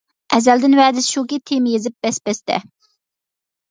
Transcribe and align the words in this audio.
ئەزەلدىن 0.37 0.77
ۋەدىسى 0.79 1.13
شۇكى، 1.17 1.41
تېما 1.53 1.73
يېزىپ 1.77 2.01
بەس-بەستە. 2.09 2.63